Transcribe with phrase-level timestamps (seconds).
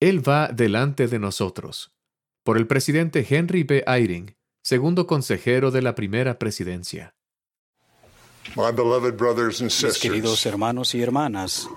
[0.00, 1.92] Él va delante de nosotros.
[2.44, 3.84] Por el presidente Henry B.
[3.86, 7.14] Eyring, segundo consejero de la primera presidencia.
[8.56, 11.68] Mis queridos hermanos y hermanas,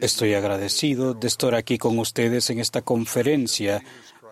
[0.00, 3.82] estoy agradecido de estar aquí con ustedes en esta conferencia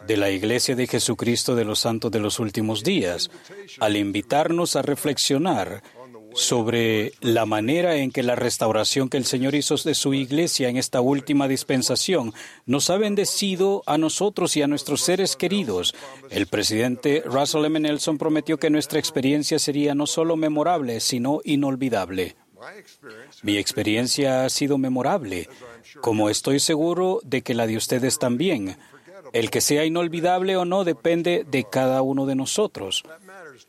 [0.06, 3.30] de la Iglesia de Jesucristo de los Santos de los Últimos Días,
[3.78, 5.82] al invitarnos a reflexionar
[6.36, 10.76] sobre la manera en que la restauración que el Señor hizo de su iglesia en
[10.76, 12.34] esta última dispensación
[12.66, 15.94] nos ha bendecido a nosotros y a nuestros seres queridos.
[16.30, 17.80] El presidente Russell M.
[17.80, 22.36] Nelson prometió que nuestra experiencia sería no solo memorable, sino inolvidable.
[23.42, 25.48] Mi experiencia ha sido memorable,
[26.00, 28.76] como estoy seguro de que la de ustedes también.
[29.32, 33.02] El que sea inolvidable o no depende de cada uno de nosotros.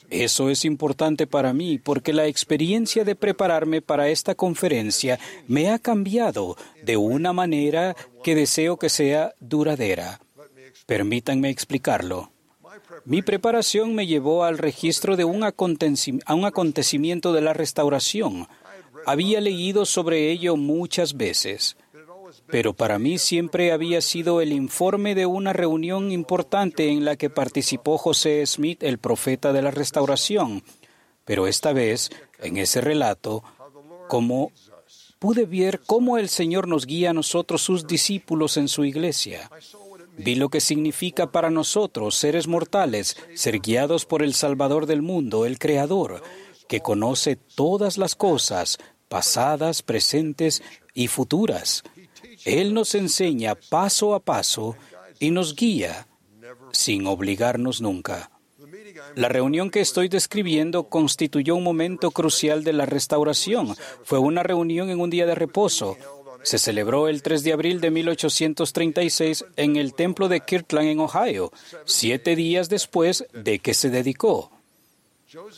[0.10, 5.80] Eso es importante para mí porque la experiencia de prepararme para esta conferencia me ha
[5.80, 10.20] cambiado de una manera que deseo que sea duradera.
[10.86, 12.32] Permítanme explicarlo.
[13.06, 18.48] Mi preparación me llevó al registro de un, acontecimiento de la restauración.
[19.06, 21.78] Había leído sobre ello muchas veces
[22.50, 27.30] pero para mí siempre había sido el informe de una reunión importante en la que
[27.30, 30.64] participó José Smith, el profeta de la restauración.
[31.26, 33.44] Pero esta vez, en ese relato,
[34.08, 34.52] como
[35.20, 39.50] pude ver cómo el Señor nos guía a nosotros, sus discípulos, en su iglesia.
[40.18, 45.46] Vi lo que significa para nosotros, seres mortales, ser guiados por el Salvador del mundo,
[45.46, 46.24] el Creador,
[46.68, 48.78] que conoce todas las cosas,
[49.10, 51.84] pasadas, presentes y futuras.
[52.48, 54.78] Él nos enseña paso a paso
[55.20, 56.08] y nos guía
[56.72, 58.32] sin obligarnos nunca.
[59.16, 63.76] La reunión que estoy describiendo constituyó un momento crucial de la restauración.
[64.04, 65.98] Fue una reunión en un día de reposo.
[66.42, 71.52] Se celebró el 3 de abril de 1836 en el templo de Kirtland en Ohio,
[71.84, 74.52] siete días después de que se dedicó.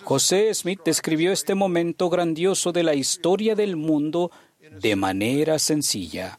[0.03, 4.31] José Smith describió este momento grandioso de la historia del mundo
[4.71, 6.38] de manera sencilla.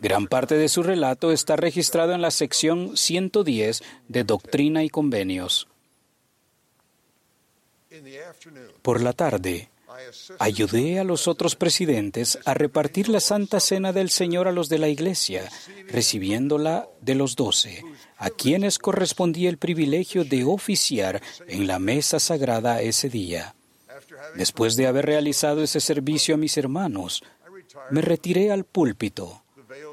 [0.00, 5.68] Gran parte de su relato está registrado en la sección 110 de Doctrina y Convenios.
[8.82, 9.70] Por la tarde,
[10.38, 14.78] ayudé a los otros presidentes a repartir la Santa Cena del Señor a los de
[14.78, 15.50] la Iglesia,
[15.88, 17.82] recibiéndola de los doce,
[18.16, 23.54] a quienes correspondía el privilegio de oficiar en la mesa sagrada ese día.
[24.34, 27.22] Después de haber realizado ese servicio a mis hermanos,
[27.90, 29.42] me retiré al púlpito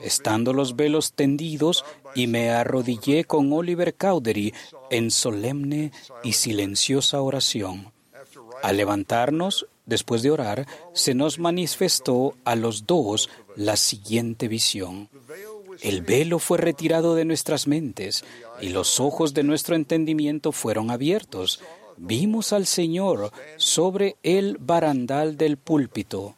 [0.01, 1.85] estando los velos tendidos,
[2.15, 4.53] y me arrodillé con Oliver Cowdery
[4.89, 5.91] en solemne
[6.23, 7.91] y silenciosa oración.
[8.63, 15.09] Al levantarnos, después de orar, se nos manifestó a los dos la siguiente visión.
[15.81, 18.23] El velo fue retirado de nuestras mentes
[18.61, 21.59] y los ojos de nuestro entendimiento fueron abiertos.
[21.97, 26.35] Vimos al Señor sobre el barandal del púlpito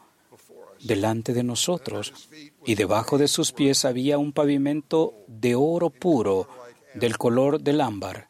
[0.82, 2.30] delante de nosotros,
[2.66, 6.48] y debajo de sus pies había un pavimento de oro puro,
[6.94, 8.30] del color del ámbar.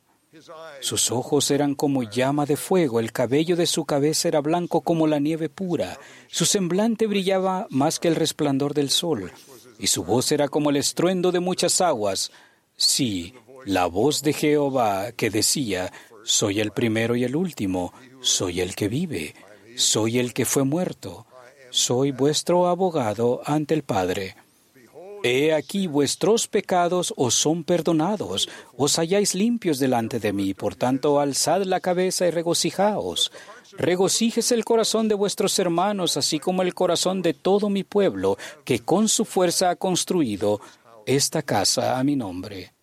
[0.81, 5.07] Sus ojos eran como llama de fuego, el cabello de su cabeza era blanco como
[5.07, 9.31] la nieve pura, su semblante brillaba más que el resplandor del sol,
[9.79, 12.31] y su voz era como el estruendo de muchas aguas.
[12.75, 13.33] Sí,
[13.65, 15.91] la voz de Jehová que decía,
[16.23, 19.33] Soy el primero y el último, soy el que vive,
[19.75, 21.26] soy el que fue muerto
[21.77, 24.35] soy vuestro abogado ante el Padre.
[25.23, 31.19] He aquí vuestros pecados os son perdonados, os halláis limpios delante de mí, por tanto
[31.19, 33.31] alzad la cabeza y regocijaos.
[33.77, 38.79] Regocíjese el corazón de vuestros hermanos, así como el corazón de todo mi pueblo, que
[38.79, 40.59] con su fuerza ha construido
[41.05, 42.73] esta casa a mi nombre.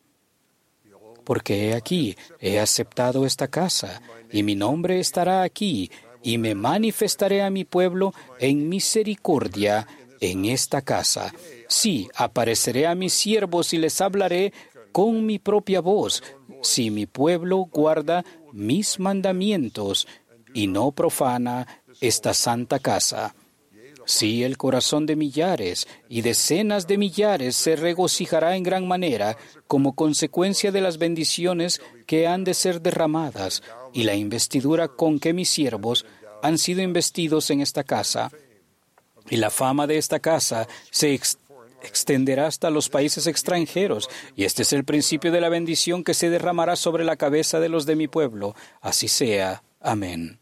[1.25, 4.00] Porque he aquí, he aceptado esta casa,
[4.31, 5.91] y mi nombre estará aquí,
[6.24, 9.86] y me manifestaré a mi pueblo en misericordia
[10.20, 11.32] en esta casa.
[11.68, 14.52] Sí, apareceré a mis siervos y les hablaré
[14.91, 16.22] con mi propia voz,
[16.62, 20.09] si mi pueblo guarda mis mandamientos
[20.54, 23.34] y no profana esta santa casa.
[24.06, 29.36] Sí, el corazón de millares y decenas de millares se regocijará en gran manera
[29.66, 33.62] como consecuencia de las bendiciones que han de ser derramadas
[33.92, 36.04] y la investidura con que mis siervos
[36.42, 38.30] han sido investidos en esta casa.
[39.30, 41.18] Y la fama de esta casa se
[41.83, 46.30] extenderá hasta los países extranjeros, y este es el principio de la bendición que se
[46.30, 48.54] derramará sobre la cabeza de los de mi pueblo.
[48.80, 49.62] Así sea.
[49.80, 50.39] Amén.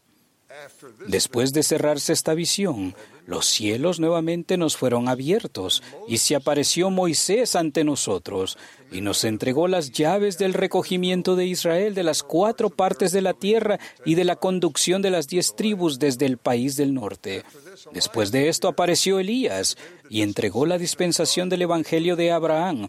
[1.07, 2.95] Después de cerrarse esta visión,
[3.27, 8.59] los cielos nuevamente nos fueron abiertos y se apareció Moisés ante nosotros
[8.91, 13.33] y nos entregó las llaves del recogimiento de Israel de las cuatro partes de la
[13.33, 17.45] tierra y de la conducción de las diez tribus desde el país del norte.
[17.93, 19.77] Después de esto apareció Elías
[20.11, 22.89] y entregó la dispensación del Evangelio de Abraham,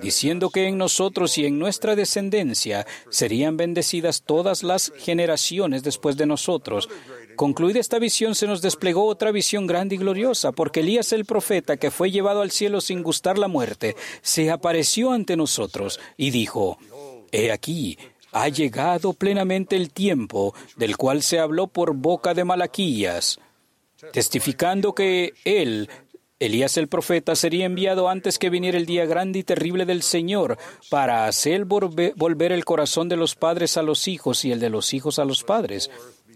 [0.00, 6.26] diciendo que en nosotros y en nuestra descendencia serían bendecidas todas las generaciones después de
[6.26, 6.88] nosotros
[7.36, 11.76] Concluida esta visión, se nos desplegó otra visión grande y gloriosa, porque Elías el profeta,
[11.76, 16.78] que fue llevado al cielo sin gustar la muerte, se apareció ante nosotros y dijo,
[17.30, 17.98] He aquí,
[18.32, 23.38] ha llegado plenamente el tiempo del cual se habló por boca de Malaquías,
[24.12, 25.88] testificando que él,
[26.38, 30.58] Elías el profeta, sería enviado antes que viniera el día grande y terrible del Señor,
[30.90, 34.92] para hacer volver el corazón de los padres a los hijos y el de los
[34.92, 35.90] hijos a los padres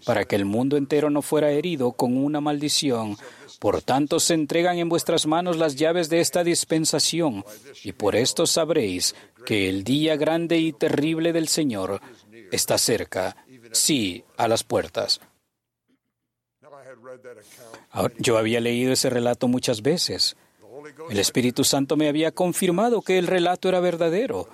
[0.05, 3.17] para que el mundo entero no fuera herido con una maldición.
[3.59, 7.43] Por tanto, se entregan en vuestras manos las llaves de esta dispensación,
[7.83, 9.15] y por esto sabréis
[9.45, 12.01] que el día grande y terrible del Señor
[12.51, 13.35] está cerca,
[13.71, 15.21] sí, a las puertas.
[18.19, 20.35] yo había leído ese relato muchas veces.
[21.09, 24.49] El Espíritu Santo me había confirmado que el relato era verdadero.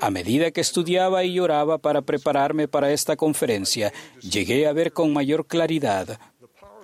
[0.00, 5.12] A medida que estudiaba y oraba para prepararme para esta conferencia, llegué a ver con
[5.12, 6.18] mayor claridad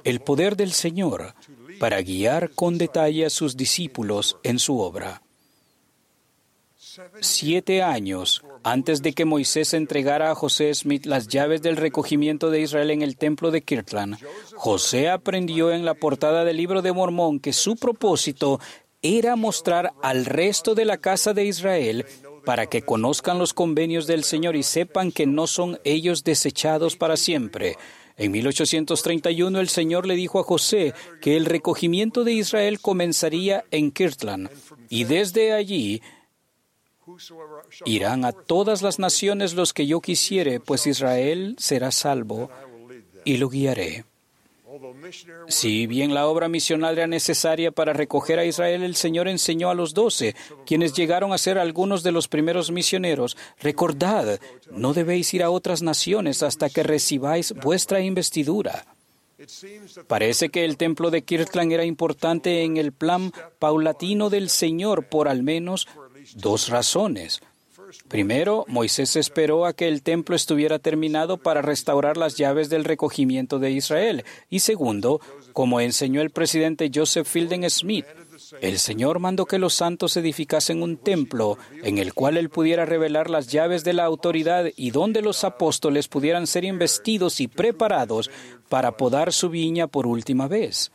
[0.05, 1.35] el poder del Señor
[1.79, 5.23] para guiar con detalle a sus discípulos en su obra.
[7.21, 12.61] Siete años antes de que Moisés entregara a José Smith las llaves del recogimiento de
[12.61, 14.19] Israel en el templo de Kirtland,
[14.57, 18.61] José aprendió en la portada del libro de Mormón que su propósito
[19.01, 22.05] era mostrar al resto de la casa de Israel
[22.45, 27.17] para que conozcan los convenios del Señor y sepan que no son ellos desechados para
[27.17, 27.77] siempre.
[28.19, 33.91] En 1831 el Señor le dijo a José que el recogimiento de Israel comenzaría en
[33.91, 34.51] Kirtland
[34.91, 36.03] y desde allí
[37.85, 42.51] irán a todas las naciones los que yo quisiere, pues Israel será salvo
[43.25, 44.05] y lo guiaré.
[45.49, 49.75] Si bien la obra misional era necesaria para recoger a Israel, el Señor enseñó a
[49.75, 50.35] los doce,
[50.65, 54.41] quienes llegaron a ser algunos de los primeros misioneros, recordad,
[54.71, 58.87] no debéis ir a otras naciones hasta que recibáis vuestra investidura.
[60.07, 65.29] Parece que el templo de Kirtland era importante en el plan paulatino del Señor por
[65.29, 65.89] al menos
[66.35, 67.41] dos razones.
[68.09, 73.59] Primero, Moisés esperó a que el templo estuviera terminado para restaurar las llaves del recogimiento
[73.59, 74.25] de Israel.
[74.49, 75.21] Y segundo,
[75.53, 78.07] como enseñó el presidente Joseph Fielding Smith,
[78.61, 83.31] el Señor mandó que los santos edificasen un templo en el cual Él pudiera revelar
[83.31, 88.31] las llaves de la autoridad y donde los apóstoles pudieran ser investidos y preparados
[88.69, 90.93] para podar su viña por última vez.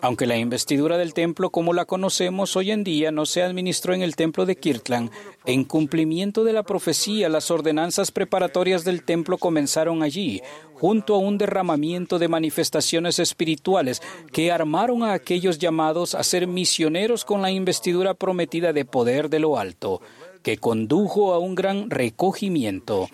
[0.00, 4.02] Aunque la investidura del templo como la conocemos hoy en día no se administró en
[4.02, 5.10] el templo de Kirtland,
[5.44, 10.40] en cumplimiento de la profecía, las ordenanzas preparatorias del templo comenzaron allí,
[10.74, 14.02] junto a un derramamiento de manifestaciones espirituales
[14.32, 19.40] que armaron a aquellos llamados a ser misioneros con la investidura prometida de poder de
[19.40, 20.00] lo alto,
[20.42, 23.08] que condujo a un gran recogimiento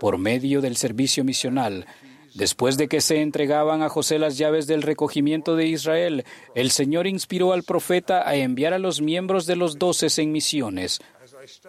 [0.00, 1.86] por medio del servicio misional
[2.34, 6.24] Después de que se entregaban a José las llaves del recogimiento de Israel,
[6.54, 11.00] el Señor inspiró al profeta a enviar a los miembros de los doces en misiones.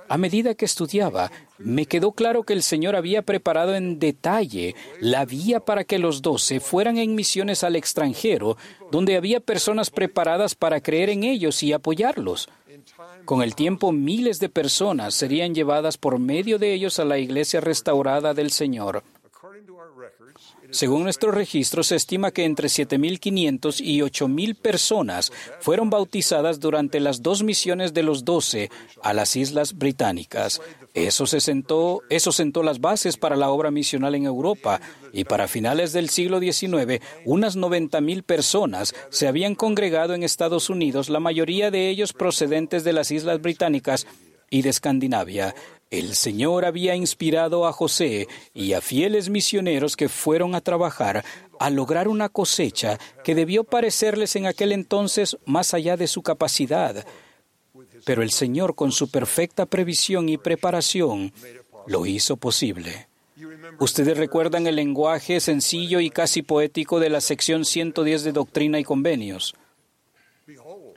[0.08, 5.26] A medida que estudiaba, me quedó claro que el Señor había preparado en detalle la
[5.26, 8.58] vía para que los doce fueran en misiones al extranjero,
[8.92, 12.48] donde había personas preparadas para creer en ellos y apoyarlos.
[13.26, 17.62] Con el tiempo, miles de personas serían llevadas por medio de ellos a la iglesia
[17.62, 19.04] restaurada del Señor.
[20.74, 27.22] Según nuestros registros, se estima que entre 7.500 y 8.000 personas fueron bautizadas durante las
[27.22, 28.72] dos misiones de los doce
[29.04, 30.62] a las Islas Británicas.
[30.96, 34.82] Eso, se sentó, eso sentó las bases para la obra misional en Europa
[35.14, 41.08] y para finales del siglo XIX, unas 90.000 personas se habían congregado en Estados Unidos,
[41.08, 44.08] la mayoría de ellos procedentes de las Islas Británicas
[44.50, 45.54] y de Escandinavia.
[45.94, 51.24] El Señor había inspirado a José y a fieles misioneros que fueron a trabajar
[51.60, 57.06] a lograr una cosecha que debió parecerles en aquel entonces más allá de su capacidad.
[58.06, 61.32] Pero el Señor, con su perfecta previsión y preparación,
[61.86, 63.08] lo hizo posible.
[63.78, 68.84] Ustedes recuerdan el lenguaje sencillo y casi poético de la sección 110 de Doctrina y
[68.84, 69.54] Convenios.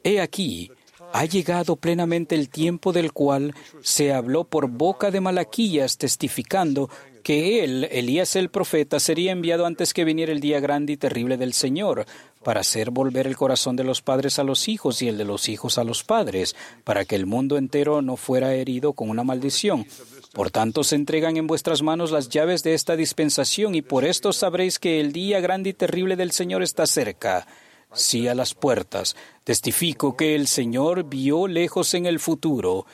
[0.02, 0.70] He aquí,
[1.16, 6.90] ha llegado plenamente el tiempo del cual se habló por boca de Malaquías, testificando
[7.22, 11.38] que él, Elías el profeta, sería enviado antes que viniera el día grande y terrible
[11.38, 12.04] del Señor,
[12.44, 15.48] para hacer volver el corazón de los padres a los hijos y el de los
[15.48, 16.54] hijos a los padres,
[16.84, 19.86] para que el mundo entero no fuera herido con una maldición.
[20.34, 24.34] Por tanto, se entregan en vuestras manos las llaves de esta dispensación, y por esto
[24.34, 27.46] sabréis que el día grande y terrible del Señor está cerca.
[27.92, 29.16] Sí a las puertas.
[29.44, 32.86] Testifico que el Señor vio lejos en el futuro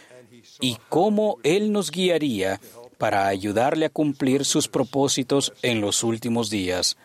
[0.60, 2.60] y cómo Él nos guiaría
[2.98, 6.96] para ayudarle a cumplir sus propósitos en los últimos días.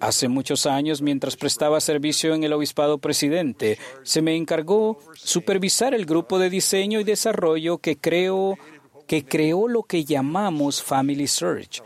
[0.00, 6.04] Hace muchos años, mientras prestaba servicio en el obispado presidente, se me encargó supervisar el
[6.04, 8.58] grupo de diseño y desarrollo que creó,
[9.06, 11.82] que creó lo que llamamos Family Search.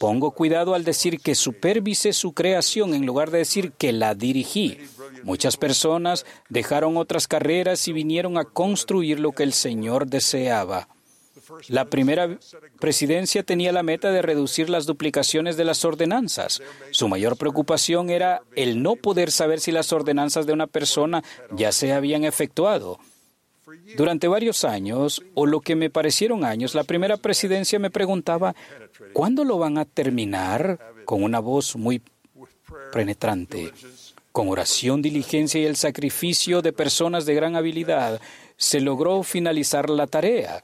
[0.00, 4.78] Pongo cuidado al decir que supervisé su creación en lugar de decir que la dirigí.
[5.24, 10.88] Muchas personas dejaron otras carreras y vinieron a construir lo que el Señor deseaba.
[11.68, 12.38] La primera
[12.80, 16.62] presidencia tenía la meta de reducir las duplicaciones de las ordenanzas.
[16.92, 21.72] Su mayor preocupación era el no poder saber si las ordenanzas de una persona ya
[21.72, 22.98] se habían efectuado.
[23.96, 28.54] Durante varios años, o lo que me parecieron años, la primera presidencia me preguntaba,
[29.12, 30.78] ¿cuándo lo van a terminar?
[31.04, 32.02] Con una voz muy
[32.92, 33.72] penetrante.
[34.32, 38.20] Con oración, diligencia y el sacrificio de personas de gran habilidad,
[38.56, 40.62] se logró finalizar la tarea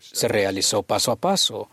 [0.00, 1.68] se realizó paso a paso.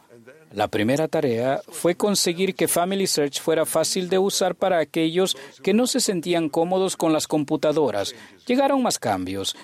[0.52, 5.74] La primera tarea fue conseguir que Family Search fuera fácil de usar para aquellos que
[5.74, 8.14] no se sentían cómodos con las computadoras.
[8.46, 9.56] Llegaron más cambios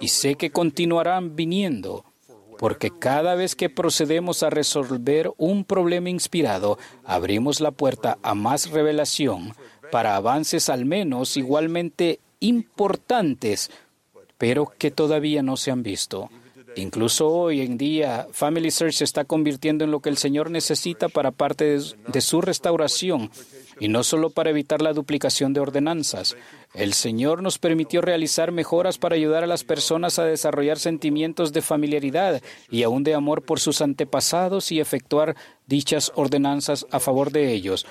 [0.00, 2.04] y sé que continuarán viniendo,
[2.58, 8.70] porque cada vez que procedemos a resolver un problema inspirado, abrimos la puerta a más
[8.70, 9.54] revelación
[9.90, 13.70] para avances al menos igualmente importantes,
[14.38, 16.30] pero que todavía no se han visto.
[16.76, 21.08] Incluso hoy en día, Family Search se está convirtiendo en lo que el Señor necesita
[21.08, 23.30] para parte de, su restauración
[23.80, 26.36] y no solo para evitar la duplicación de ordenanzas.
[26.74, 31.62] El Señor nos permitió realizar mejoras para ayudar a las personas a desarrollar sentimientos de
[31.62, 37.52] familiaridad y aún de amor por sus antepasados y efectuar dichas ordenanzas a favor de
[37.52, 37.86] ellos.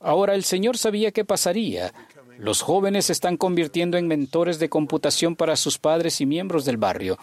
[0.00, 1.92] Ahora el Señor sabía qué pasaría.
[2.38, 6.78] Los jóvenes se están convirtiendo en mentores de computación para sus padres y miembros del
[6.78, 7.18] barrio.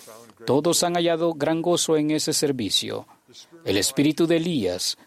[0.46, 3.08] Todos han hallado gran gozo en ese servicio.
[3.66, 4.98] El espíritu de Elías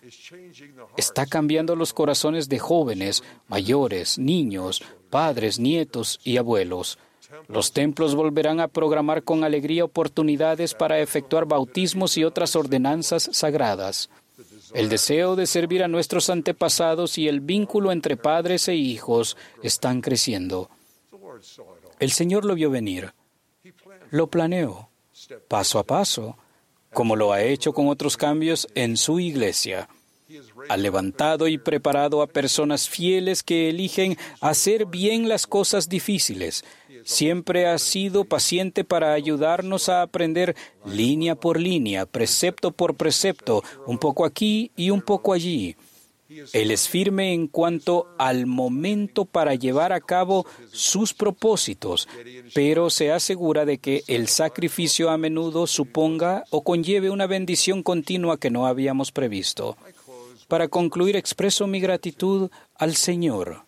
[0.97, 6.99] está cambiando los corazones de jóvenes, mayores, niños, padres, nietos y abuelos.
[7.49, 14.11] Los templos volverán a programar con alegría oportunidades para efectuar bautismos y otras ordenanzas sagradas.
[14.75, 20.01] El deseo de servir a nuestros antepasados y el vínculo entre padres e hijos están
[20.01, 20.71] creciendo.
[21.99, 23.13] El Señor lo vio venir,
[24.11, 24.91] lo planeó
[25.49, 26.37] paso a paso,
[26.93, 29.89] como lo ha hecho con otros cambios en su iglesia.
[30.69, 36.65] Ha levantado y preparado a personas fieles que eligen hacer bien las cosas difíciles.
[37.05, 40.55] Siempre ha sido paciente para ayudarnos a aprender
[40.85, 45.77] línea por línea, precepto por precepto, un poco aquí y un poco allí.
[46.53, 52.09] Él es firme en cuanto al momento para llevar a cabo sus propósitos,
[52.55, 58.39] pero se asegura de que el sacrificio a menudo suponga o conlleve una bendición continua
[58.39, 59.77] que no habíamos previsto.
[60.47, 63.65] Para concluir, expreso mi gratitud al Señor,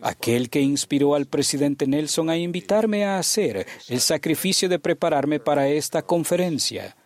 [0.00, 5.68] aquel que inspiró al presidente Nelson a invitarme a hacer el sacrificio de prepararme para
[5.68, 6.96] esta conferencia.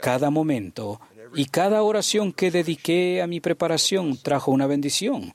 [0.00, 1.00] Cada momento
[1.34, 5.34] y cada oración que dediqué a mi preparación trajo una bendición.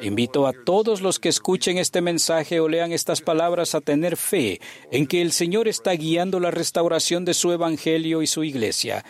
[0.00, 4.60] Invito a todos los que escuchen este mensaje o lean estas palabras a tener fe
[4.90, 9.04] en que el Señor está guiando la restauración de su Evangelio y su iglesia.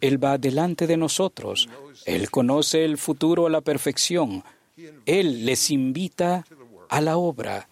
[0.00, 1.68] Él va delante de nosotros.
[2.06, 4.44] Él conoce el futuro a la perfección.
[5.06, 6.44] Él les invita
[6.88, 7.68] a la obra.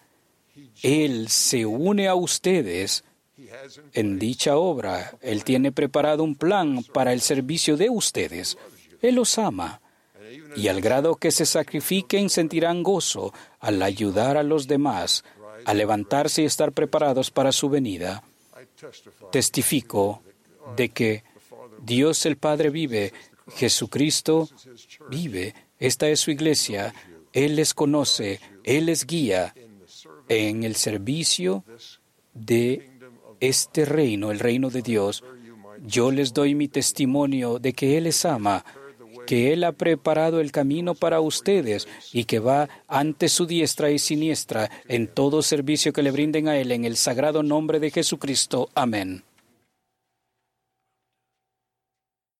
[0.83, 3.03] Él se une a ustedes
[3.93, 8.57] en dicha obra, Él tiene preparado un plan para el servicio de ustedes.
[9.01, 9.81] Él los ama.
[10.55, 15.23] Y al grado que se sacrifiquen sentirán gozo al ayudar a los demás
[15.65, 18.23] a levantarse y estar preparados para su venida.
[19.31, 20.23] Testifico
[20.75, 21.23] de que
[21.81, 23.13] Dios el Padre vive,
[23.55, 24.49] Jesucristo
[25.09, 26.93] vive, esta es su iglesia,
[27.33, 29.53] Él les conoce, Él les guía
[30.29, 31.63] en el servicio
[32.33, 32.90] de
[33.41, 35.23] este reino, el reino de Dios,
[35.85, 38.63] yo les doy mi testimonio de que Él les ama,
[39.25, 43.99] que Él ha preparado el camino para ustedes y que va ante su diestra y
[43.99, 48.69] siniestra en todo servicio que le brinden a Él en el sagrado nombre de Jesucristo.
[48.75, 49.23] Amén.